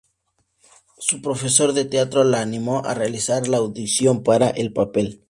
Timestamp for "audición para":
3.57-4.49